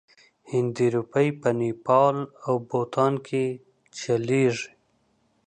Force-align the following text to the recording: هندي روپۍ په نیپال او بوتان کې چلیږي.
هندي 0.51 0.87
روپۍ 0.95 1.27
په 1.41 1.49
نیپال 1.59 2.17
او 2.45 2.53
بوتان 2.69 3.13
کې 3.27 3.45
چلیږي. 3.97 4.69